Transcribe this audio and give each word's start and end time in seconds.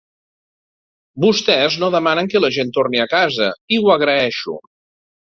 Vostès 1.25 1.75
no 1.83 1.89
demanen 1.95 2.29
que 2.31 2.41
la 2.43 2.49
gent 2.55 2.71
torni 2.77 3.01
a 3.03 3.05
casa, 3.11 3.49
i 3.77 3.79
ho 3.83 3.91
agraeixo. 3.97 4.57